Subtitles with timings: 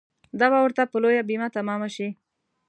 [0.39, 2.07] دا به ورته په لویه بیه تمامه شي.